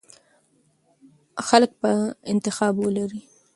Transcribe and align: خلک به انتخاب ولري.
خلک 1.47 1.71
به 1.81 1.91
انتخاب 2.31 2.75
ولري. 2.79 3.21